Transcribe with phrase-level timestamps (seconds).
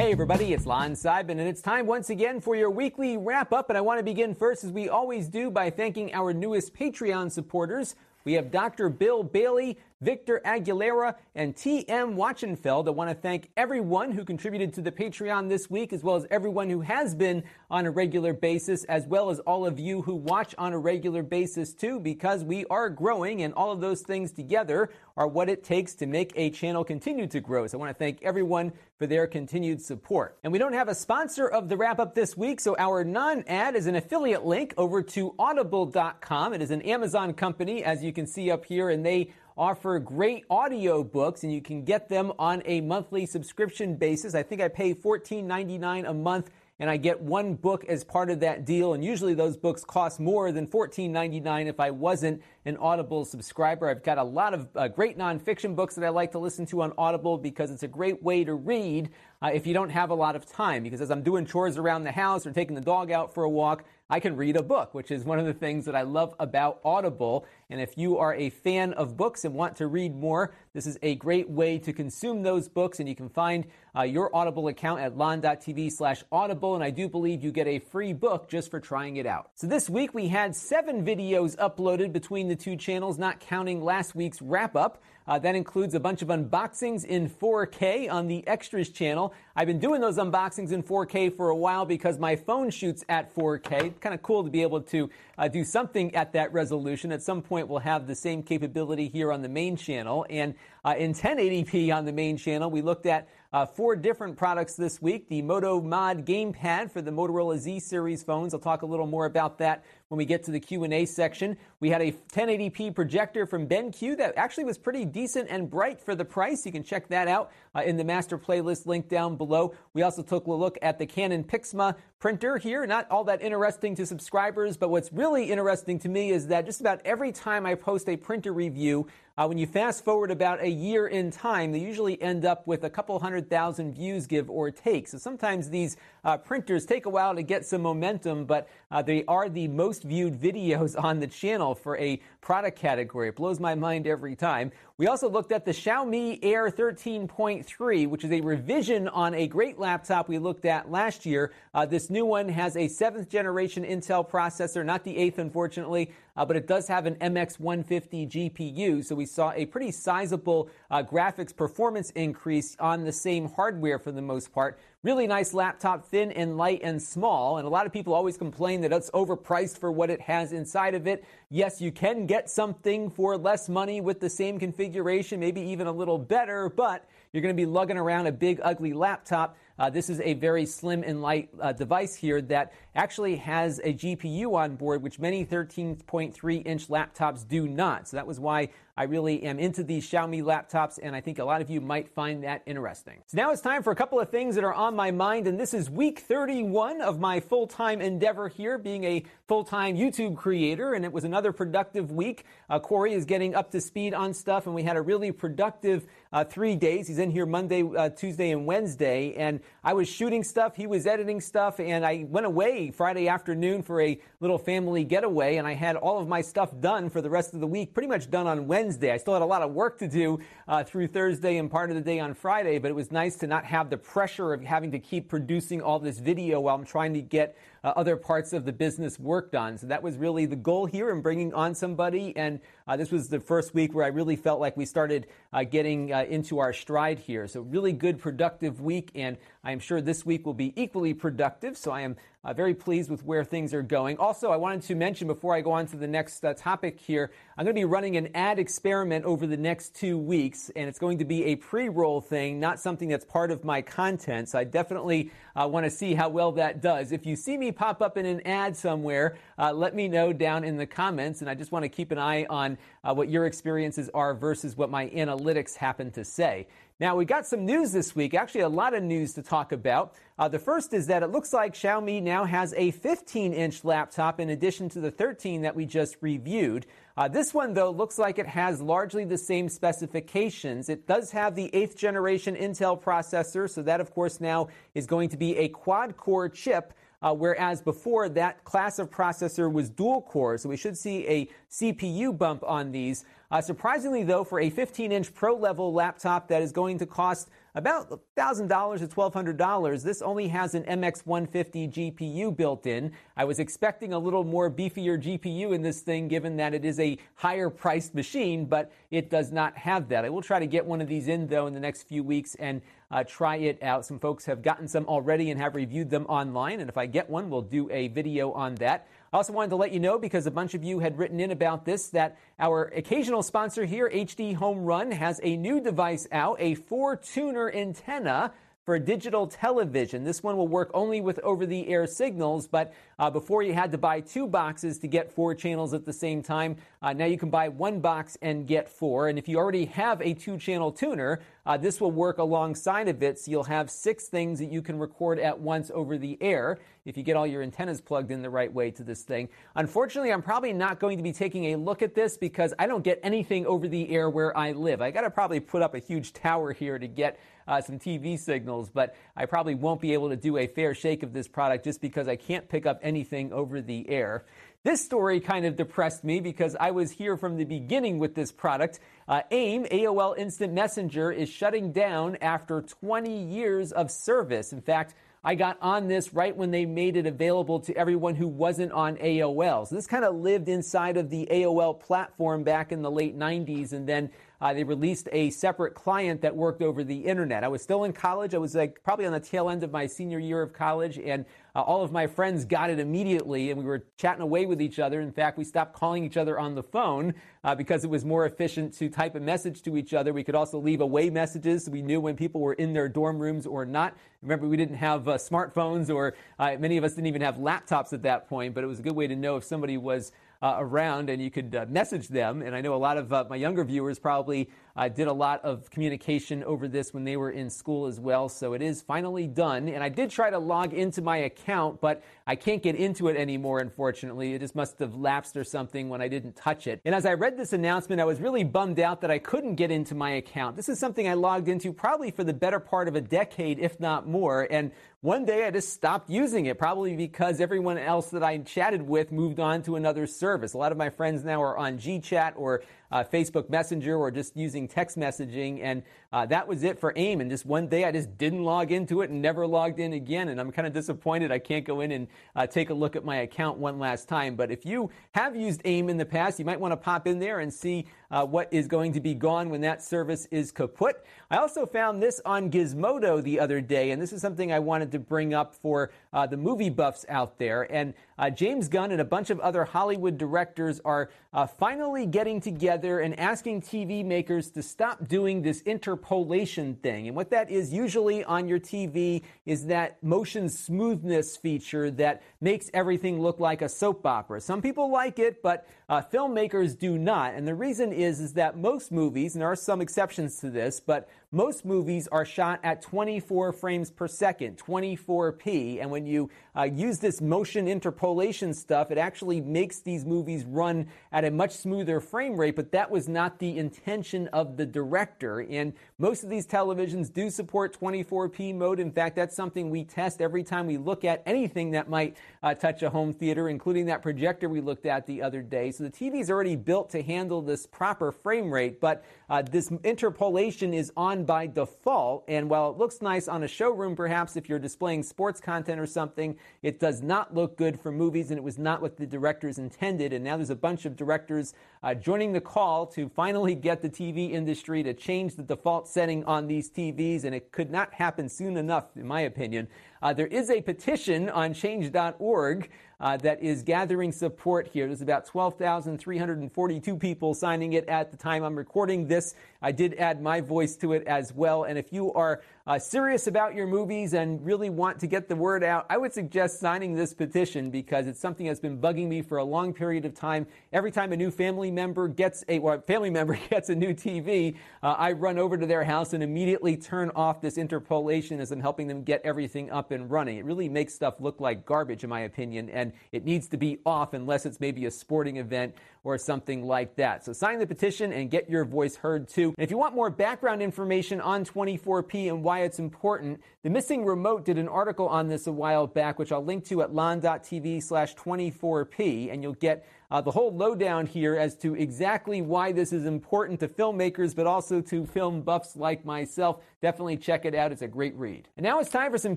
[0.00, 3.68] Hey everybody, it's Lon Seidman, and it's time once again for your weekly wrap up.
[3.68, 7.30] And I want to begin first, as we always do, by thanking our newest Patreon
[7.30, 7.96] supporters.
[8.24, 8.88] We have Dr.
[8.88, 12.16] Bill Bailey, Victor Aguilera, and T.M.
[12.16, 12.88] Wachenfeld.
[12.88, 16.26] I want to thank everyone who contributed to the Patreon this week, as well as
[16.30, 20.14] everyone who has been on a regular basis, as well as all of you who
[20.14, 24.32] watch on a regular basis too, because we are growing, and all of those things
[24.32, 27.66] together are what it takes to make a channel continue to grow.
[27.66, 30.38] So I want to thank everyone for their continued support.
[30.42, 33.44] And we don't have a sponsor of the wrap up this week, so our non
[33.46, 36.54] ad is an affiliate link over to audible.com.
[36.54, 40.44] It is an Amazon company, as you can see up here, and they offer great
[40.50, 44.34] audio books and you can get them on a monthly subscription basis.
[44.34, 48.40] I think I pay $14.99 a month and I get one book as part of
[48.40, 48.94] that deal.
[48.94, 53.90] And usually those books cost more than $14.99 if I wasn't an Audible subscriber.
[53.90, 56.80] I've got a lot of uh, great nonfiction books that I like to listen to
[56.80, 59.10] on Audible because it's a great way to read
[59.42, 60.82] uh, if you don't have a lot of time.
[60.82, 63.50] Because as I'm doing chores around the house or taking the dog out for a
[63.50, 66.34] walk, I can read a book, which is one of the things that I love
[66.40, 67.46] about Audible.
[67.70, 70.98] And if you are a fan of books and want to read more, this is
[71.00, 72.98] a great way to consume those books.
[72.98, 73.66] And you can find
[73.96, 76.74] uh, your Audible account at lon.tv slash audible.
[76.74, 79.50] And I do believe you get a free book just for trying it out.
[79.54, 84.16] So this week we had seven videos uploaded between the two channels, not counting last
[84.16, 85.00] week's wrap up.
[85.26, 89.34] Uh, that includes a bunch of unboxings in 4K on the Extras channel.
[89.54, 93.34] I've been doing those unboxings in 4K for a while because my phone shoots at
[93.34, 94.00] 4K.
[94.00, 97.12] Kind of cool to be able to uh, do something at that resolution.
[97.12, 100.26] At some point, we'll have the same capability here on the main channel.
[100.28, 100.54] And
[100.84, 105.02] uh, in 1080p on the main channel, we looked at uh, four different products this
[105.02, 105.28] week.
[105.28, 108.54] The Moto Mod gamepad for the Motorola Z series phones.
[108.54, 111.56] I'll talk a little more about that when we get to the Q&A section.
[111.78, 116.16] We had a 1080p projector from BenQ that actually was pretty decent and bright for
[116.16, 116.66] the price.
[116.66, 119.72] You can check that out uh, in the master playlist link down below.
[119.94, 122.84] We also took a look at the Canon Pixma printer here.
[122.86, 126.80] Not all that interesting to subscribers, but what's really interesting to me is that just
[126.80, 129.06] about every time I post a printer review,
[129.40, 132.84] uh, when you fast forward about a year in time, they usually end up with
[132.84, 135.08] a couple hundred thousand views, give or take.
[135.08, 139.24] So sometimes these uh, printers take a while to get some momentum, but uh, they
[139.26, 143.28] are the most viewed videos on the channel for a product category.
[143.28, 144.72] It blows my mind every time.
[144.96, 149.78] We also looked at the Xiaomi Air 13.3, which is a revision on a great
[149.78, 151.52] laptop we looked at last year.
[151.72, 156.44] Uh, this new one has a seventh generation Intel processor, not the eighth, unfortunately, uh,
[156.44, 159.04] but it does have an MX150 GPU.
[159.04, 164.12] So we saw a pretty sizable uh, graphics performance increase on the same hardware for
[164.12, 164.78] the most part.
[165.02, 167.56] Really nice laptop, thin and light and small.
[167.56, 170.94] And a lot of people always complain that it's overpriced for what it has inside
[170.94, 171.24] of it.
[171.48, 175.92] Yes, you can get something for less money with the same configuration, maybe even a
[175.92, 179.56] little better, but you're going to be lugging around a big, ugly laptop.
[179.78, 183.92] Uh, this is a very slim and light uh, device here that actually has a
[183.92, 188.08] GPU on board, which many 13.3 inch laptops do not.
[188.08, 188.70] So that was why
[189.00, 192.08] I really am into these Xiaomi laptops, and I think a lot of you might
[192.10, 193.22] find that interesting.
[193.28, 195.58] So now it's time for a couple of things that are on my mind, and
[195.58, 200.36] this is week 31 of my full time endeavor here, being a full time YouTube
[200.36, 202.44] creator, and it was another productive week.
[202.68, 206.06] Uh, Corey is getting up to speed on stuff, and we had a really productive
[206.32, 207.08] uh, three days.
[207.08, 211.06] He's in here Monday, uh, Tuesday, and Wednesday, and I was shooting stuff, he was
[211.06, 215.74] editing stuff, and I went away Friday afternoon for a little family getaway, and I
[215.74, 218.46] had all of my stuff done for the rest of the week, pretty much done
[218.46, 219.12] on Wednesday.
[219.12, 221.96] I still had a lot of work to do uh, through Thursday and part of
[221.96, 224.90] the day on Friday, but it was nice to not have the pressure of having
[224.92, 228.64] to keep producing all this video while I'm trying to get uh, other parts of
[228.64, 229.78] the business worked on.
[229.78, 232.36] So that was really the goal here in bringing on somebody.
[232.36, 235.64] And uh, this was the first week where I really felt like we started uh,
[235.64, 237.46] getting uh, into our stride here.
[237.48, 239.10] So really good, productive week.
[239.14, 241.76] And I am sure this week will be equally productive.
[241.76, 244.16] So I am uh, very pleased with where things are going.
[244.16, 247.30] Also, I wanted to mention before I go on to the next uh, topic here,
[247.58, 250.98] I'm going to be running an ad experiment over the next two weeks, and it's
[250.98, 254.48] going to be a pre roll thing, not something that's part of my content.
[254.48, 257.12] So I definitely uh, want to see how well that does.
[257.12, 260.64] If you see me pop up in an ad somewhere, uh, let me know down
[260.64, 261.40] in the comments.
[261.40, 264.76] And I just want to keep an eye on uh, what your experiences are versus
[264.76, 266.66] what my analytics happen to say.
[267.00, 270.16] Now, we got some news this week, actually, a lot of news to talk about.
[270.38, 274.38] Uh, the first is that it looks like Xiaomi now has a 15 inch laptop
[274.38, 276.84] in addition to the 13 that we just reviewed.
[277.16, 280.90] Uh, this one, though, looks like it has largely the same specifications.
[280.90, 285.30] It does have the eighth generation Intel processor, so that, of course, now is going
[285.30, 286.92] to be a quad core chip.
[287.22, 291.48] Uh, whereas before that class of processor was dual core, so we should see a
[291.70, 293.24] CPU bump on these.
[293.50, 297.48] Uh, surprisingly, though, for a 15 inch pro level laptop that is going to cost
[297.74, 303.12] about $1,000 to $1,200, this only has an MX150 GPU built in.
[303.36, 307.00] I was expecting a little more beefier GPU in this thing, given that it is
[307.00, 310.24] a higher priced machine, but it does not have that.
[310.24, 312.54] I will try to get one of these in, though, in the next few weeks
[312.56, 312.80] and
[313.10, 314.04] uh, try it out.
[314.04, 317.28] Some folks have gotten some already and have reviewed them online, and if I get
[317.28, 319.08] one, we'll do a video on that.
[319.32, 321.52] I also wanted to let you know, because a bunch of you had written in
[321.52, 326.56] about this, that our occasional sponsor here, HD Home Run, has a new device out,
[326.58, 328.52] a four tuner antenna
[328.90, 330.24] for digital television.
[330.24, 333.92] This one will work only with over the air signals, but uh, before you had
[333.92, 336.74] to buy two boxes to get four channels at the same time.
[337.00, 339.28] Uh, now you can buy one box and get four.
[339.28, 343.22] And if you already have a two channel tuner, uh, this will work alongside of
[343.22, 343.38] it.
[343.38, 347.16] So you'll have six things that you can record at once over the air if
[347.16, 349.48] you get all your antennas plugged in the right way to this thing.
[349.76, 353.04] Unfortunately, I'm probably not going to be taking a look at this because I don't
[353.04, 355.00] get anything over the air where I live.
[355.00, 357.38] I got to probably put up a huge tower here to get
[357.70, 361.22] uh, some TV signals, but I probably won't be able to do a fair shake
[361.22, 364.44] of this product just because I can't pick up anything over the air.
[364.82, 368.50] This story kind of depressed me because I was here from the beginning with this
[368.50, 368.98] product.
[369.28, 374.72] Uh, AIM, AOL Instant Messenger, is shutting down after 20 years of service.
[374.72, 375.14] In fact,
[375.44, 379.16] I got on this right when they made it available to everyone who wasn't on
[379.16, 379.86] AOL.
[379.86, 383.92] So this kind of lived inside of the AOL platform back in the late 90s,
[383.92, 387.64] and then uh, they released a separate client that worked over the internet.
[387.64, 388.54] I was still in college.
[388.54, 391.44] I was like probably on the tail end of my senior year of college, and
[391.74, 394.98] uh, all of my friends got it immediately, and we were chatting away with each
[394.98, 395.20] other.
[395.20, 397.34] In fact, we stopped calling each other on the phone
[397.64, 400.32] uh, because it was more efficient to type a message to each other.
[400.32, 401.84] We could also leave away messages.
[401.84, 404.16] So we knew when people were in their dorm rooms or not.
[404.42, 408.12] Remember, we didn't have uh, smartphones, or uh, many of us didn't even have laptops
[408.12, 411.30] at that point, but it was a good way to know if somebody was around
[411.30, 412.62] and you could uh, message them.
[412.62, 415.64] And I know a lot of uh, my younger viewers probably uh, did a lot
[415.64, 418.48] of communication over this when they were in school as well.
[418.48, 419.88] So it is finally done.
[419.88, 423.36] And I did try to log into my account, but I can't get into it
[423.36, 424.54] anymore, unfortunately.
[424.54, 427.00] It just must have lapsed or something when I didn't touch it.
[427.04, 429.90] And as I read this announcement, I was really bummed out that I couldn't get
[429.90, 430.76] into my account.
[430.76, 434.00] This is something I logged into probably for the better part of a decade, if
[434.00, 434.66] not more.
[434.70, 439.02] And one day I just stopped using it, probably because everyone else that I chatted
[439.02, 440.72] with moved on to another service.
[440.72, 444.56] A lot of my friends now are on GChat or uh, Facebook Messenger or just
[444.56, 445.80] using text messaging.
[445.82, 446.02] And
[446.32, 447.40] uh, that was it for AIM.
[447.40, 450.48] And just one day I just didn't log into it and never logged in again.
[450.48, 453.24] And I'm kind of disappointed I can't go in and uh, take a look at
[453.24, 454.56] my account one last time.
[454.56, 457.38] But if you have used AIM in the past, you might want to pop in
[457.38, 461.24] there and see uh, what is going to be gone when that service is kaput.
[461.50, 465.10] I also found this on Gizmodo the other day, and this is something I wanted
[465.12, 467.90] to bring up for uh, the movie buffs out there.
[467.92, 472.60] And uh, James Gunn and a bunch of other Hollywood directors are uh, finally getting
[472.60, 477.26] together and asking TV makers to stop doing this interpolation thing.
[477.26, 482.90] And what that is usually on your TV is that motion smoothness feature that makes
[482.94, 484.60] everything look like a soap opera.
[484.60, 487.54] Some people like it, but uh, filmmakers do not.
[487.54, 491.00] And the reason is, is that most movies, and there are some exceptions to this,
[491.00, 496.00] but most movies are shot at 24 frames per second, 24p.
[496.00, 501.08] And when you uh, use this motion interpolation stuff, it actually makes these movies run
[501.32, 505.66] at a much smoother frame rate, but that was not the intention of the director.
[505.68, 509.00] And most of these televisions do support 24p mode.
[509.00, 512.74] In fact, that's something we test every time we look at anything that might uh,
[512.74, 515.90] touch a home theater, including that projector we looked at the other day.
[515.90, 519.90] So the TV is already built to handle this proper frame rate, but uh, this
[520.04, 522.44] interpolation is on by default.
[522.48, 526.06] And while it looks nice on a showroom, perhaps if you're displaying sports content or
[526.06, 529.78] something, it does not look good for movies, and it was not what the directors
[529.78, 530.32] intended.
[530.32, 534.10] And now there's a bunch of directors uh, joining the call to finally get the
[534.10, 538.48] TV industry to change the default setting on these TVs, and it could not happen
[538.48, 539.88] soon enough, in my opinion.
[540.22, 545.06] Uh, there is a petition on change.org uh, that is gathering support here.
[545.06, 549.54] There's about 12,342 people signing it at the time I'm recording this.
[549.82, 551.84] I did add my voice to it as well.
[551.84, 555.54] And if you are uh, serious about your movies and really want to get the
[555.54, 559.42] word out, I would suggest signing this petition because it's something that's been bugging me
[559.42, 560.66] for a long period of time.
[560.92, 564.74] Every time a new family member gets a well, family member gets a new TV,
[565.04, 568.80] uh, I run over to their house and immediately turn off this interpolation as I'm
[568.80, 570.58] helping them get everything up and running.
[570.58, 574.00] It really makes stuff look like garbage, in my opinion, and it needs to be
[574.04, 575.94] off unless it's maybe a sporting event
[576.24, 577.44] or something like that.
[577.44, 579.74] So sign the petition and get your voice heard too.
[579.78, 584.24] And if you want more background information on 24P and why it's important, the Missing
[584.24, 588.02] Remote did an article on this a while back, which I'll link to at lon.tv
[588.02, 593.12] slash 24P, and you'll get uh, the whole lowdown here as to exactly why this
[593.12, 596.82] is important to filmmakers, but also to film buffs like myself.
[597.02, 597.90] Definitely check it out.
[597.90, 598.68] It's a great read.
[598.76, 599.56] And now it's time for some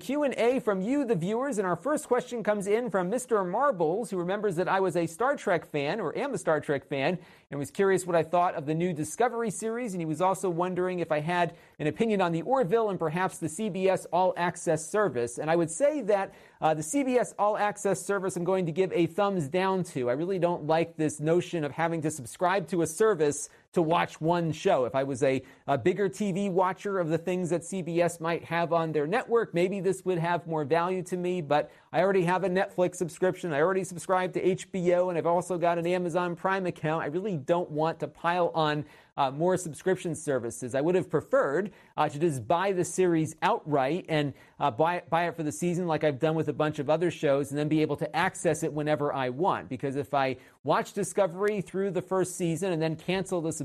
[0.00, 1.58] Q&A from you, the viewers.
[1.58, 3.48] And our first question comes in from Mr.
[3.48, 6.88] Marbles, who remembers that I was a Star Trek fan, or am a Star Trek
[6.88, 7.18] fan,
[7.50, 9.92] and was curious what I thought of the new Discovery series.
[9.92, 13.38] And he was also wondering if I had an opinion on the Orville and perhaps
[13.38, 15.38] the CBS All Access service.
[15.38, 16.32] And I would say that
[16.64, 20.08] uh, the CBS All Access service I'm going to give a thumbs down to.
[20.08, 24.20] I really don't like this notion of having to subscribe to a service to watch
[24.20, 24.84] one show.
[24.84, 28.72] If I was a, a, bigger TV watcher of the things that CBS might have
[28.72, 32.44] on their network, maybe this would have more value to me, but I already have
[32.44, 33.52] a Netflix subscription.
[33.52, 37.02] I already subscribe to HBO, and I've also got an Amazon Prime account.
[37.02, 38.84] I really don't want to pile on
[39.16, 40.74] uh, more subscription services.
[40.74, 45.28] I would have preferred uh, to just buy the series outright and uh, buy, buy
[45.28, 47.68] it for the season like I've done with a bunch of other shows and then
[47.68, 49.68] be able to access it whenever I want.
[49.68, 53.63] Because if I watch Discovery through the first season and then cancel the subscription,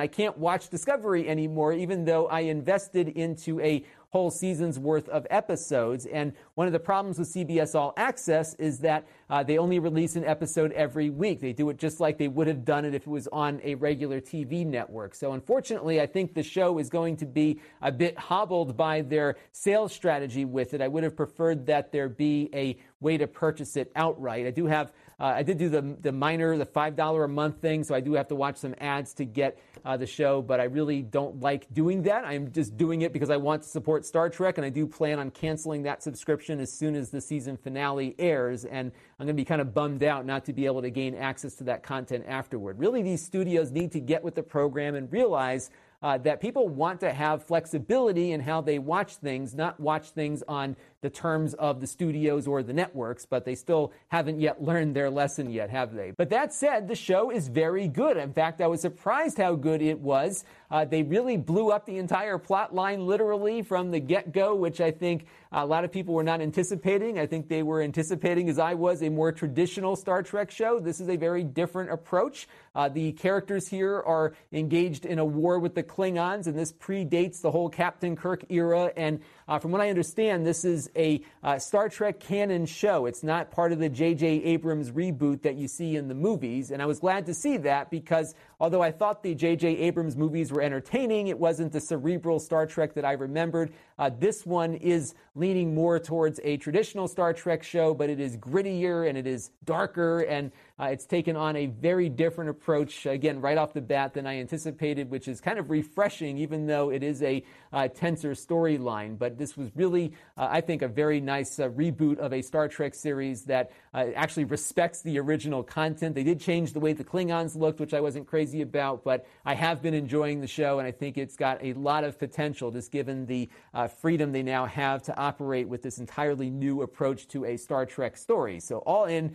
[0.00, 5.26] I can't watch Discovery anymore, even though I invested into a whole season's worth of
[5.30, 6.04] episodes.
[6.06, 10.16] And one of the problems with CBS All Access is that uh, they only release
[10.16, 11.40] an episode every week.
[11.40, 13.76] They do it just like they would have done it if it was on a
[13.76, 15.14] regular TV network.
[15.14, 19.36] So unfortunately, I think the show is going to be a bit hobbled by their
[19.52, 20.80] sales strategy with it.
[20.80, 24.46] I would have preferred that there be a way to purchase it outright.
[24.46, 27.84] I do have, uh, I did do the, the minor, the $5 a month thing,
[27.84, 30.64] so I do have to watch some ads to get uh, the show, but I
[30.64, 32.24] really don't like doing that.
[32.24, 35.18] I'm just doing it because I want to support Star Trek, and I do plan
[35.18, 39.40] on canceling that subscription as soon as the season finale airs, and I'm going to
[39.40, 42.24] be kind of bummed out not to be able to gain access to that content
[42.26, 42.78] afterward.
[42.78, 45.70] Really, these studios need to get with the program and realize
[46.02, 50.42] uh, that people want to have flexibility in how they watch things, not watch things
[50.48, 54.94] on the terms of the studios or the networks, but they still haven't yet learned
[54.94, 56.10] their lesson yet, have they?
[56.10, 58.16] But that said, the show is very good.
[58.16, 60.44] In fact, I was surprised how good it was.
[60.70, 64.80] Uh, they really blew up the entire plot line literally from the get go, which
[64.80, 67.18] I think a lot of people were not anticipating.
[67.18, 70.78] I think they were anticipating, as I was, a more traditional Star Trek show.
[70.78, 72.46] This is a very different approach.
[72.74, 77.40] Uh, the characters here are engaged in a war with the Klingons, and this predates
[77.40, 78.92] the whole Captain Kirk era.
[78.96, 83.06] And uh, from what I understand, this is a uh, Star Trek canon show.
[83.06, 84.26] It's not part of the J.J.
[84.44, 86.70] Abrams reboot that you see in the movies.
[86.70, 89.76] And I was glad to see that because although I thought the J.J.
[89.78, 93.72] Abrams movies were entertaining, it wasn't the cerebral Star Trek that I remembered.
[93.98, 98.36] Uh, this one is leaning more towards a traditional Star Trek show, but it is
[98.36, 103.42] grittier and it is darker and uh, it's taken on a very different approach, again,
[103.42, 107.02] right off the bat than I anticipated, which is kind of refreshing, even though it
[107.02, 109.18] is a uh, tenser storyline.
[109.18, 112.66] But this was really, uh, I think, a very nice uh, reboot of a Star
[112.66, 116.14] Trek series that uh, actually respects the original content.
[116.14, 119.54] They did change the way the Klingons looked, which I wasn't crazy about, but I
[119.54, 122.90] have been enjoying the show, and I think it's got a lot of potential, just
[122.90, 127.44] given the uh, freedom they now have to operate with this entirely new approach to
[127.44, 128.60] a Star Trek story.
[128.60, 129.34] So, all in,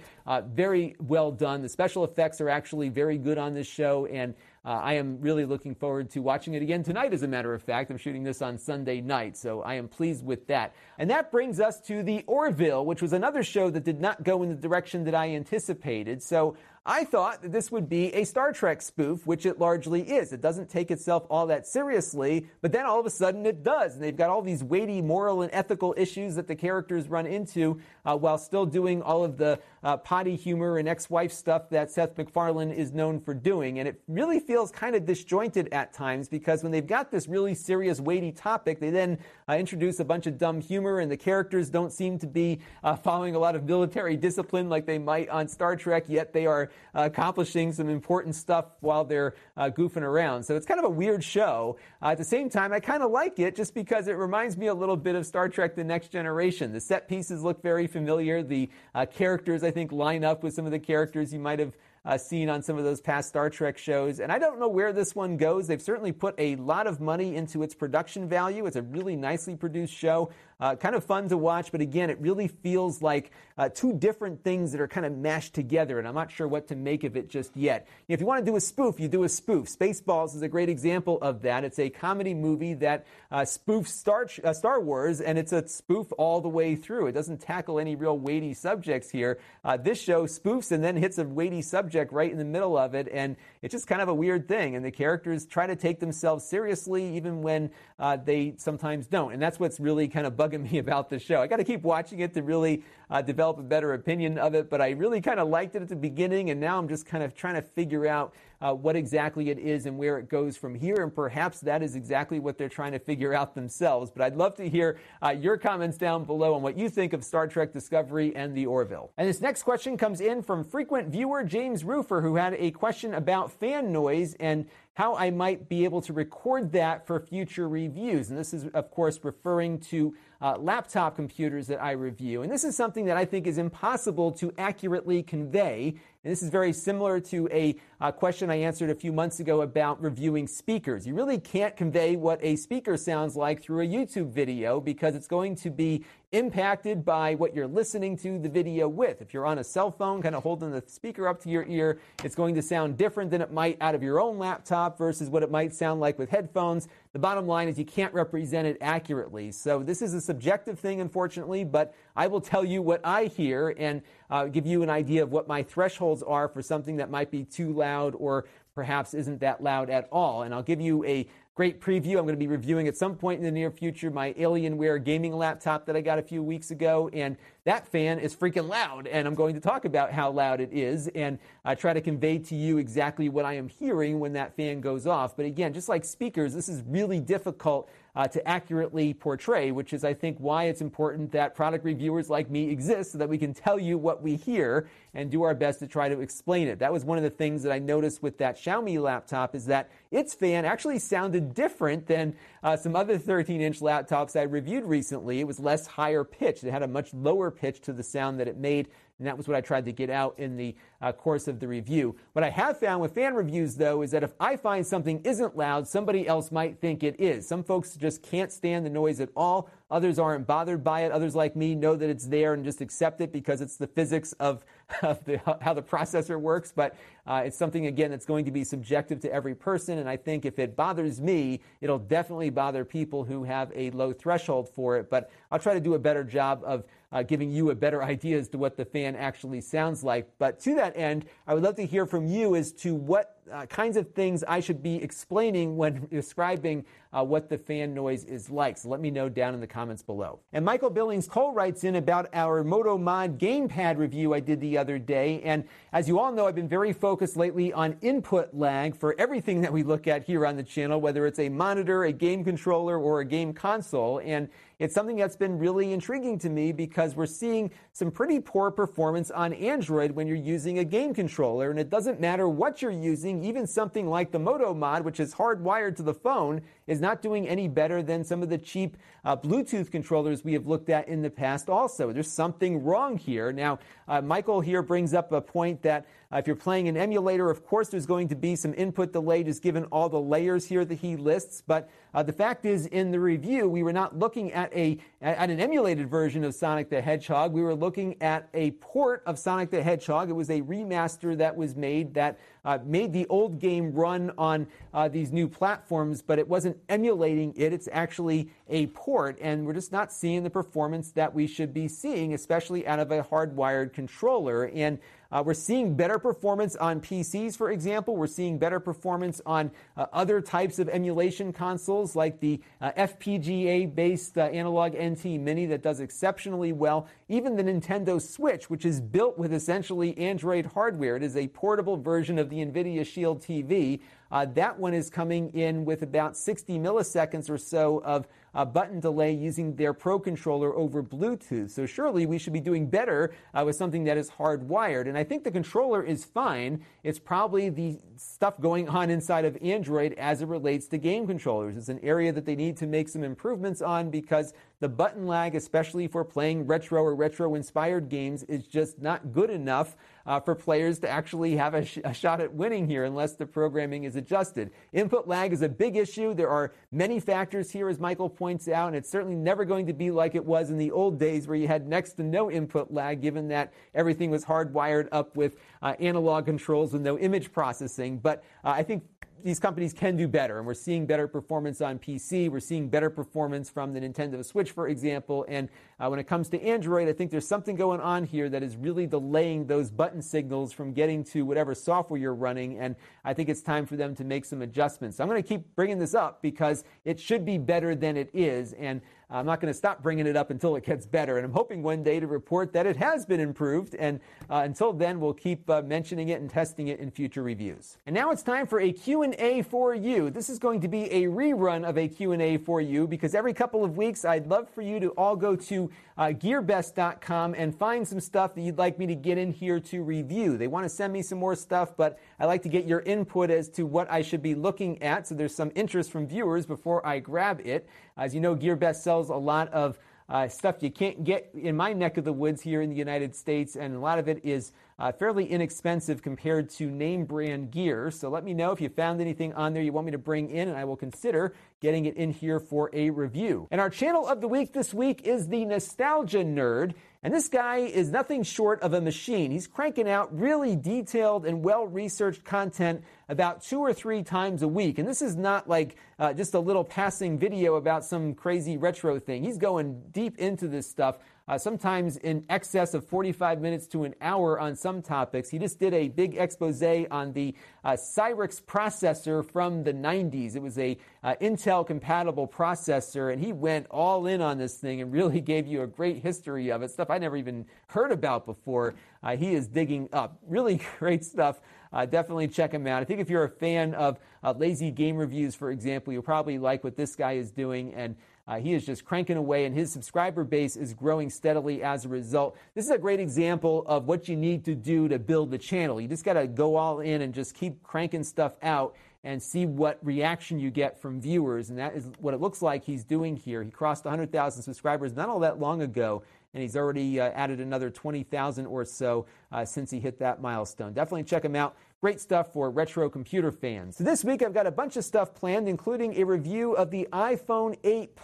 [0.56, 1.62] very well done.
[1.62, 4.34] The special effects are actually very good on this show, and
[4.66, 7.62] uh, I am really looking forward to watching it again tonight, as a matter of
[7.62, 7.92] fact.
[7.92, 10.74] I'm shooting this on Sunday night, so I am pleased with that.
[10.98, 14.42] And that brings us to The Orville, which was another show that did not go
[14.42, 16.24] in the direction that I anticipated.
[16.24, 20.32] So I thought that this would be a Star Trek spoof, which it largely is.
[20.32, 23.96] It doesn't take itself all that seriously, but then all of a sudden it does.
[23.96, 27.80] And they've got all these weighty moral and ethical issues that the characters run into
[28.06, 31.90] uh, while still doing all of the uh, potty humor and ex wife stuff that
[31.90, 33.80] Seth MacFarlane is known for doing.
[33.80, 37.56] And it really feels kind of disjointed at times because when they've got this really
[37.56, 41.70] serious, weighty topic, they then uh, introduce a bunch of dumb humor, and the characters
[41.70, 45.48] don't seem to be uh, following a lot of military discipline like they might on
[45.48, 50.44] Star Trek, yet they are uh, accomplishing some important stuff while they're uh, goofing around.
[50.44, 51.78] So it's kind of a weird show.
[52.02, 54.68] Uh, at the same time, I kind of like it just because it reminds me
[54.68, 56.74] a little bit of Star Trek The Next Generation.
[56.74, 58.42] The set pieces look very familiar.
[58.44, 61.74] The uh, characters, I think, line up with some of the characters you might have
[62.06, 64.20] uh, seen on some of those past Star Trek shows.
[64.20, 65.68] And I don't know where this one goes.
[65.68, 68.66] They've certainly put a lot of money into its production value.
[68.66, 70.32] It's a really nicely produced show.
[70.60, 74.44] Uh, kind of fun to watch, but again, it really feels like uh, two different
[74.44, 77.18] things that are kind of mashed together, and I'm not sure what to make of
[77.18, 77.88] it just yet.
[78.08, 79.68] If you want to do a spoof, you do a spoof.
[79.68, 81.64] Spaceballs is a great example of that.
[81.64, 86.08] It's a comedy movie that uh, spoofs Star, uh, Star Wars, and it's a spoof
[86.18, 87.08] all the way through.
[87.08, 89.40] It doesn't tackle any real weighty subjects here.
[89.64, 92.96] Uh, this show spoofs and then hits a weighty subject right in the middle of
[92.96, 94.76] it, and it's just kind of a weird thing.
[94.76, 99.34] And the characters try to take themselves seriously, even when uh, they sometimes don't.
[99.34, 101.42] And that's what's really kind of bugging me about the show.
[101.42, 104.70] I got to keep watching it to really uh, develop a better opinion of it,
[104.70, 107.24] but I really kind of liked it at the beginning, and now I'm just kind
[107.24, 110.76] of trying to figure out uh, what exactly it is and where it goes from
[110.76, 111.04] here.
[111.04, 114.12] And perhaps that is exactly what they're trying to figure out themselves.
[114.12, 117.24] But I'd love to hear uh, your comments down below on what you think of
[117.24, 119.12] Star Trek Discovery and the Orville.
[119.18, 123.14] And this next question comes in from frequent viewer James Roofer, who had a question
[123.14, 128.30] about fan noise and how I might be able to record that for future reviews.
[128.30, 132.44] And this is, of course, referring to uh, laptop computers that I review.
[132.44, 135.96] And this is something that I think is impossible to accurately convey
[136.26, 139.62] and this is very similar to a uh, question I answered a few months ago
[139.62, 141.06] about reviewing speakers.
[141.06, 145.28] You really can't convey what a speaker sounds like through a YouTube video because it's
[145.28, 149.22] going to be impacted by what you're listening to the video with.
[149.22, 152.00] If you're on a cell phone, kind of holding the speaker up to your ear,
[152.24, 155.44] it's going to sound different than it might out of your own laptop versus what
[155.44, 156.88] it might sound like with headphones.
[157.14, 159.52] The bottom line is you can't represent it accurately.
[159.52, 163.74] So this is a subjective thing, unfortunately, but I will tell you what I hear
[163.78, 167.32] and uh, give you an idea of what my thresholds are for something that might
[167.32, 170.44] be too loud or perhaps isn't that loud at all.
[170.44, 172.18] And I'll give you a great preview.
[172.18, 175.34] I'm going to be reviewing at some point in the near future my Alienware gaming
[175.34, 177.10] laptop that I got a few weeks ago.
[177.14, 179.08] And that fan is freaking loud.
[179.08, 182.40] And I'm going to talk about how loud it is and uh, try to convey
[182.40, 185.38] to you exactly what I am hearing when that fan goes off.
[185.38, 190.04] But again, just like speakers, this is really difficult uh, to accurately portray, which is,
[190.04, 193.54] I think, why it's important that product reviewers like me exist so that we can
[193.54, 196.80] tell you what we hear and do our best to try to explain it.
[196.80, 199.90] That was one of the things that I noticed with that Xiaomi laptop is that
[200.12, 205.40] its fan actually sounded different than uh, some other 13 inch laptops I reviewed recently.
[205.40, 206.64] It was less higher pitched.
[206.64, 209.48] It had a much lower pitch to the sound that it made and that was
[209.48, 212.16] what I tried to get out in the uh, course of the review.
[212.34, 215.56] What I have found with fan reviews, though, is that if I find something isn't
[215.56, 217.48] loud, somebody else might think it is.
[217.48, 219.70] Some folks just can't stand the noise at all.
[219.90, 221.12] Others aren't bothered by it.
[221.12, 224.34] Others, like me, know that it's there and just accept it because it's the physics
[224.34, 224.66] of,
[225.02, 226.74] of the, how the processor works.
[226.76, 230.00] But uh, it's something, again, that's going to be subjective to every person.
[230.00, 234.12] And I think if it bothers me, it'll definitely bother people who have a low
[234.12, 235.10] threshold for it.
[235.10, 236.84] But I'll try to do a better job of
[237.16, 240.30] uh, giving you a better idea as to what the fan actually sounds like.
[240.38, 243.66] But to that end, I would love to hear from you as to what uh,
[243.68, 248.50] kinds of things I should be explaining when describing uh, what the fan noise is
[248.50, 248.78] like.
[248.78, 250.40] So let me know down in the comments below.
[250.52, 254.78] And Michael Billings Cole writes in about our Moto Mod gamepad review I did the
[254.78, 255.42] other day.
[255.44, 259.62] And as you all know, I've been very focused lately on input lag for everything
[259.62, 262.98] that we look at here on the channel, whether it's a monitor, a game controller,
[262.98, 264.20] or a game console.
[264.26, 268.72] And it's something that's been really intriguing to me because we're seeing some pretty poor
[268.72, 271.70] performance on Android when you're using a game controller.
[271.70, 275.34] And it doesn't matter what you're using, even something like the Moto Mod, which is
[275.34, 279.36] hardwired to the phone, is not doing any better than some of the cheap uh,
[279.36, 282.12] Bluetooth controllers we have looked at in the past also.
[282.12, 283.52] There's something wrong here.
[283.52, 287.50] Now, uh, Michael here brings up a point that uh, if you're playing an emulator,
[287.50, 290.84] of course, there's going to be some input delay just given all the layers here
[290.86, 291.64] that he lists.
[291.66, 295.50] But uh, the fact is, in the review, we were not looking at a at
[295.50, 297.52] an emulated version of Sonic the Hedgehog.
[297.52, 300.30] We were looking at a port of Sonic the Hedgehog.
[300.30, 304.68] It was a remaster that was made that uh, made the old game run on
[304.94, 307.72] uh, these new platforms, but it wasn't emulating it.
[307.72, 311.88] It's actually a port, and we're just not seeing the performance that we should be
[311.88, 314.68] seeing, especially out of a hardwired controller.
[314.74, 315.00] And
[315.32, 318.16] uh, we're seeing better performance on PCs, for example.
[318.16, 323.94] We're seeing better performance on uh, other types of emulation consoles like the uh, FPGA
[323.94, 327.08] based uh, Analog NT Mini that does exceptionally well.
[327.28, 331.98] Even the Nintendo Switch, which is built with essentially Android hardware, it is a portable
[331.98, 334.00] version of the NVIDIA Shield TV.
[334.32, 339.00] Uh, that one is coming in with about 60 milliseconds or so of uh, button
[339.00, 341.70] delay using their Pro controller over Bluetooth.
[341.70, 345.08] So surely we should be doing better uh, with something that is hardwired.
[345.08, 346.84] And I think the controller is fine.
[347.04, 351.78] It's probably the stuff going on inside of Android as it relates to game controllers.
[351.78, 354.54] It's an area that they need to make some improvements on because
[354.86, 359.50] the button lag, especially for playing retro or retro inspired games, is just not good
[359.50, 363.34] enough uh, for players to actually have a, sh- a, shot at winning here unless
[363.34, 364.70] the programming is adjusted.
[364.94, 366.36] Input lag is a big issue.
[366.36, 369.94] There are many factors here, as Michael points out, and it's certainly never going to
[369.94, 372.92] be like it was in the old days where you had next to no input
[372.92, 378.20] lag, given that everything was hardwired up with uh, analog controls with no image processing.
[378.20, 379.04] But uh, I think
[379.46, 382.50] these companies can do better, and we're seeing better performance on PC.
[382.50, 385.46] We're seeing better performance from the Nintendo Switch, for example.
[385.48, 388.64] And uh, when it comes to Android, I think there's something going on here that
[388.64, 392.80] is really delaying those button signals from getting to whatever software you're running.
[392.80, 395.18] And I think it's time for them to make some adjustments.
[395.18, 398.32] So I'm going to keep bringing this up because it should be better than it
[398.34, 398.74] is.
[398.74, 401.38] And I'm not going to stop bringing it up until it gets better.
[401.38, 403.96] And I'm hoping one day to report that it has been improved.
[403.96, 407.98] And uh, until then, we'll keep uh, mentioning it and testing it in future reviews.
[408.06, 410.30] And now it's time for a Q&A for you.
[410.30, 413.84] This is going to be a rerun of a Q&A for you because every couple
[413.84, 418.20] of weeks, I'd love for you to all go to uh, gearbest.com and find some
[418.20, 420.58] stuff that you'd like me to get in here to review.
[420.58, 423.50] They want to send me some more stuff, but I like to get your input
[423.50, 425.28] as to what I should be looking at.
[425.28, 427.88] So there's some interest from viewers before I grab it.
[428.18, 429.98] As you know, GearBest sells a lot of
[430.28, 433.36] uh, stuff you can't get in my neck of the woods here in the United
[433.36, 438.10] States, and a lot of it is uh, fairly inexpensive compared to name brand gear.
[438.10, 440.50] So let me know if you found anything on there you want me to bring
[440.50, 443.68] in, and I will consider getting it in here for a review.
[443.70, 446.96] And our channel of the week this week is the Nostalgia Nerd.
[447.26, 449.50] And this guy is nothing short of a machine.
[449.50, 454.68] He's cranking out really detailed and well researched content about two or three times a
[454.68, 455.00] week.
[455.00, 459.18] And this is not like uh, just a little passing video about some crazy retro
[459.18, 459.44] thing.
[459.44, 464.16] He's going deep into this stuff uh, sometimes in excess of 45 minutes to an
[464.22, 465.50] hour on some topics.
[465.50, 466.82] He just did a big expose
[467.12, 470.56] on the uh, Cyrix processor from the 90s.
[470.56, 475.02] It was a uh, Intel compatible processor, and he went all in on this thing
[475.02, 478.46] and really gave you a great history of it, stuff I never even heard about
[478.46, 478.96] before.
[479.24, 480.40] Uh, he is digging up.
[480.48, 481.60] Really great stuff.
[481.94, 483.02] Uh, definitely check him out.
[483.02, 486.58] I think if you're a fan of uh, lazy game reviews, for example, you'll probably
[486.58, 487.94] like what this guy is doing.
[487.94, 492.06] And uh, he is just cranking away, and his subscriber base is growing steadily as
[492.06, 492.56] a result.
[492.76, 496.00] This is a great example of what you need to do to build the channel.
[496.00, 499.66] You just got to go all in and just keep cranking stuff out and see
[499.66, 501.72] what reaction you get from viewers.
[501.72, 503.64] And that is what it looks like he's doing here.
[503.64, 506.22] He crossed 100,000 subscribers not all that long ago,
[506.54, 510.94] and he's already uh, added another 20,000 or so uh, since he hit that milestone.
[510.94, 511.76] Definitely check him out.
[512.06, 513.98] Great stuff for retro computer fans.
[513.98, 517.08] So this week I've got a bunch of stuff planned, including a review of the
[517.12, 518.16] iPhone 8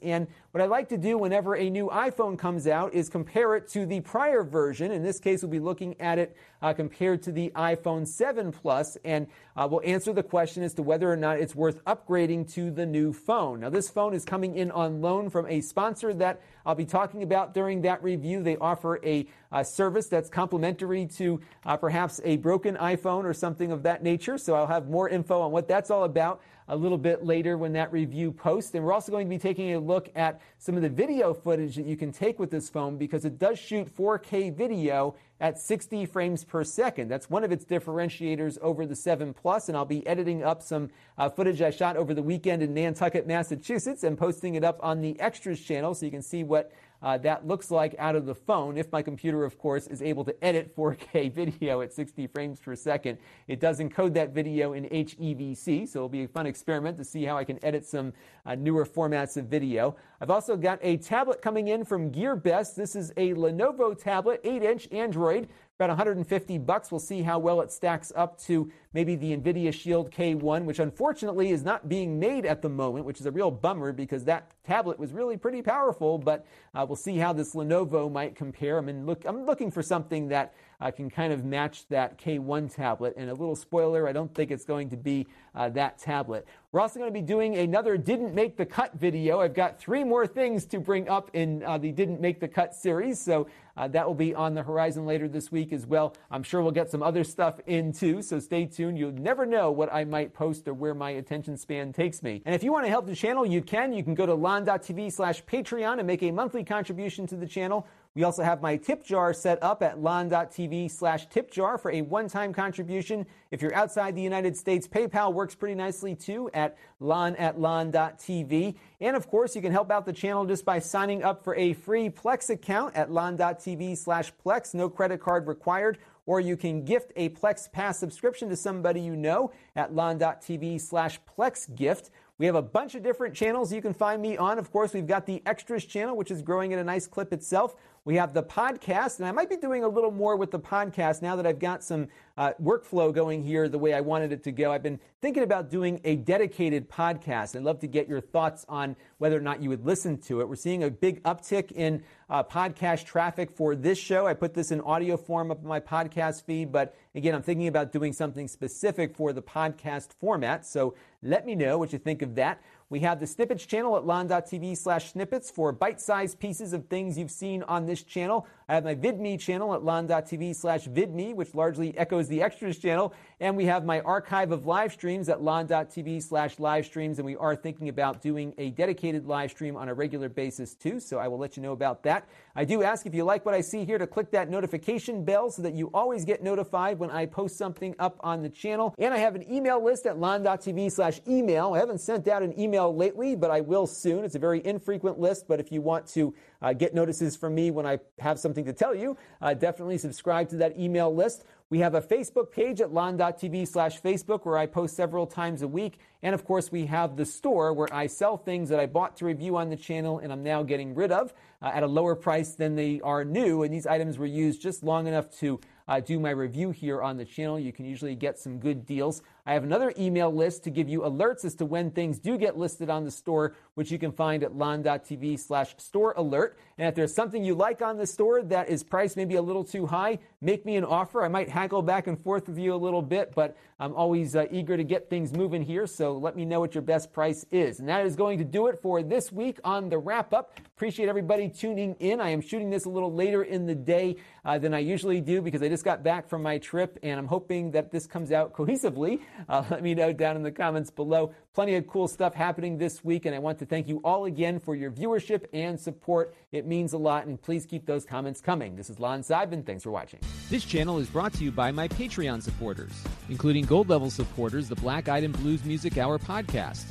[0.00, 3.68] And what I like to do whenever a new iPhone comes out is compare it
[3.72, 4.90] to the prior version.
[4.90, 8.96] In this case, we'll be looking at it uh, compared to the iPhone 7 Plus,
[9.04, 12.70] and uh, we'll answer the question as to whether or not it's worth upgrading to
[12.70, 13.60] the new phone.
[13.60, 17.22] Now, this phone is coming in on loan from a sponsor that I'll be talking
[17.22, 18.42] about during that review.
[18.42, 19.26] They offer a,
[19.62, 24.36] service that's complementary to uh, perhaps a broken iPhone or something of that nature.
[24.36, 27.72] So I'll have more info on what that's all about a little bit later when
[27.74, 28.74] that review posts.
[28.74, 31.76] And we're also going to be taking a look at some of the video footage
[31.76, 36.06] that you can take with this phone because it does shoot 4K video at 60
[36.06, 37.08] frames per second.
[37.08, 40.90] That's one of its differentiators over the 7 Plus, and I'll be editing up some
[41.18, 45.02] uh, footage I shot over the weekend in Nantucket, Massachusetts, and posting it up on
[45.02, 48.34] the Extras channel so you can see what uh, that looks like out of the
[48.34, 48.76] phone.
[48.76, 52.74] If my computer, of course, is able to edit 4K video at 60 frames per
[52.74, 57.04] second, it does encode that video in HEVC, so it'll be a fun experiment to
[57.04, 58.12] see how I can edit some
[58.44, 59.96] uh, newer formats of video.
[60.20, 62.74] I've also got a tablet coming in from GearBest.
[62.74, 65.48] This is a Lenovo tablet, 8 inch Android
[65.78, 66.90] about 150 bucks.
[66.90, 71.50] We'll see how well it stacks up to maybe the NVIDIA Shield K1, which unfortunately
[71.50, 74.98] is not being made at the moment, which is a real bummer because that tablet
[74.98, 76.16] was really pretty powerful.
[76.16, 78.78] But uh, we'll see how this Lenovo might compare.
[78.78, 82.74] I mean, look, I'm looking for something that uh, can kind of match that K1
[82.74, 83.14] tablet.
[83.16, 86.46] And a little spoiler, I don't think it's going to be uh, that tablet.
[86.72, 89.40] We're also going to be doing another Didn't Make the Cut video.
[89.40, 92.74] I've got three more things to bring up in uh, the Didn't Make the Cut
[92.74, 93.18] series.
[93.18, 96.14] So uh, that will be on the horizon later this week as well.
[96.30, 98.22] I'm sure we'll get some other stuff in too.
[98.22, 98.98] So stay tuned.
[98.98, 102.42] You'll never know what I might post or where my attention span takes me.
[102.44, 103.92] And if you want to help the channel, you can.
[103.92, 107.86] You can go to lon.tv slash Patreon and make a monthly contribution to the channel.
[108.16, 112.00] We also have my tip jar set up at lon.tv slash tip jar for a
[112.00, 113.26] one-time contribution.
[113.50, 118.74] If you're outside the United States, PayPal works pretty nicely too at lon at lon.tv.
[119.02, 121.74] And of course, you can help out the channel just by signing up for a
[121.74, 124.72] free Plex account at lon.tv slash Plex.
[124.72, 125.98] No credit card required.
[126.24, 131.20] Or you can gift a Plex Pass subscription to somebody you know at lon.tv slash
[131.38, 132.10] Plex gift.
[132.38, 134.58] We have a bunch of different channels you can find me on.
[134.58, 137.76] Of course, we've got the Extras channel, which is growing at a nice clip itself.
[138.06, 141.22] We have the podcast, and I might be doing a little more with the podcast
[141.22, 144.52] now that I've got some uh, workflow going here the way I wanted it to
[144.52, 144.70] go.
[144.70, 147.56] I've been thinking about doing a dedicated podcast.
[147.56, 150.48] I'd love to get your thoughts on whether or not you would listen to it.
[150.48, 154.24] We're seeing a big uptick in uh, podcast traffic for this show.
[154.24, 157.66] I put this in audio form up in my podcast feed, but again, I'm thinking
[157.66, 160.64] about doing something specific for the podcast format.
[160.64, 162.62] So let me know what you think of that.
[162.88, 167.32] We have the Snippets channel at lon.tv slash snippets for bite-sized pieces of things you've
[167.32, 168.46] seen on this channel.
[168.68, 173.14] I have my VidMe channel at lon.tv slash vidme, which largely echoes the Extras channel.
[173.38, 177.20] And we have my archive of live streams at lon.tv slash live streams.
[177.20, 180.98] And we are thinking about doing a dedicated live stream on a regular basis too.
[180.98, 182.28] So I will let you know about that.
[182.56, 185.48] I do ask if you like what I see here to click that notification bell
[185.48, 188.96] so that you always get notified when I post something up on the channel.
[188.98, 191.74] And I have an email list at lon.tv slash email.
[191.74, 194.24] I haven't sent out an email lately, but I will soon.
[194.24, 197.70] It's a very infrequent list, but if you want to uh, get notices from me
[197.70, 201.44] when I have something to tell you, uh, definitely subscribe to that email list.
[201.68, 205.68] We have a Facebook page at lon.tv slash Facebook where I post several times a
[205.68, 205.98] week.
[206.22, 209.24] And of course, we have the store where I sell things that I bought to
[209.24, 212.54] review on the channel and I'm now getting rid of uh, at a lower price
[212.54, 213.64] than they are new.
[213.64, 217.16] And these items were used just long enough to uh, do my review here on
[217.16, 217.58] the channel.
[217.58, 219.22] You can usually get some good deals.
[219.44, 222.56] I have another email list to give you alerts as to when things do get
[222.56, 226.58] listed on the store, which you can find at lon.tv slash store alert.
[226.78, 229.64] And if there's something you like on the store that is priced maybe a little
[229.64, 231.22] too high, make me an offer.
[231.22, 234.46] I might haggle back and forth with you a little bit, but I'm always uh,
[234.50, 235.86] eager to get things moving here.
[235.86, 237.78] So let me know what your best price is.
[237.78, 240.58] And that is going to do it for this week on the wrap up.
[240.74, 242.18] Appreciate everybody tuning in.
[242.18, 245.42] I am shooting this a little later in the day uh, than I usually do
[245.42, 248.54] because I just got back from my trip and I'm hoping that this comes out
[248.54, 249.20] cohesively.
[249.46, 251.34] Uh, let me know down in the comments below.
[251.52, 254.58] Plenty of cool stuff happening this week, and I want to thank you all again
[254.58, 256.34] for your viewership and support.
[256.52, 258.76] It means a lot, and please keep those comments coming.
[258.76, 259.64] This is Lon Seidman.
[259.64, 260.20] Thanks for watching.
[260.50, 262.92] This channel is brought to you by my Patreon supporters,
[263.28, 266.86] including gold level supporters, the Black Eyed and Blues Music Hour podcast,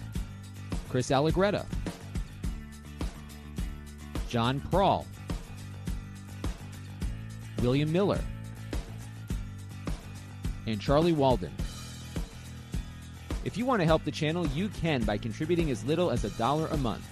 [0.90, 1.66] Chris Allegretta,
[4.30, 5.06] John Prawl,
[7.62, 8.22] William Miller,
[10.68, 11.52] and Charlie Walden.
[13.46, 16.32] If you want to help the channel, you can by contributing as little as a
[16.32, 17.08] dollar a month.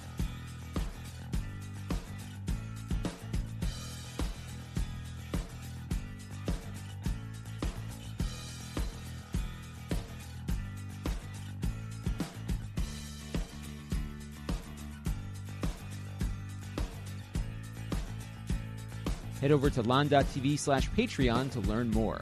[19.40, 22.22] Head over to lon.tv slash Patreon to learn more.